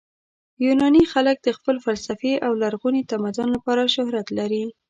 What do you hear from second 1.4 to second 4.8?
د خپل فلسفې او لرغوني تمدن لپاره شهرت لري.